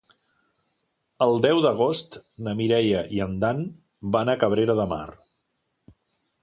El 1.25 1.37
deu 1.47 1.61
d'agost 1.67 2.17
na 2.47 2.57
Mireia 2.63 3.05
i 3.19 3.23
en 3.29 3.39
Dan 3.45 3.63
van 4.19 4.35
a 4.35 4.37
Cabrera 4.45 4.71
de 4.83 4.93
Mar. 4.97 5.03